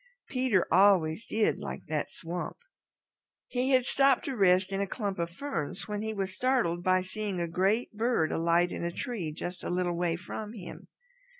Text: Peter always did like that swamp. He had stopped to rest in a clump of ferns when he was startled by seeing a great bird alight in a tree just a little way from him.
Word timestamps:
Peter 0.29 0.65
always 0.71 1.27
did 1.27 1.59
like 1.59 1.85
that 1.85 2.11
swamp. 2.11 2.57
He 3.45 3.69
had 3.69 3.85
stopped 3.85 4.25
to 4.25 4.35
rest 4.35 4.71
in 4.71 4.81
a 4.81 4.87
clump 4.87 5.19
of 5.19 5.29
ferns 5.29 5.87
when 5.87 6.01
he 6.01 6.11
was 6.11 6.33
startled 6.33 6.81
by 6.81 7.03
seeing 7.03 7.39
a 7.39 7.47
great 7.47 7.93
bird 7.95 8.31
alight 8.31 8.71
in 8.71 8.83
a 8.83 8.91
tree 8.91 9.31
just 9.31 9.63
a 9.63 9.69
little 9.69 9.95
way 9.95 10.15
from 10.15 10.53
him. 10.53 10.87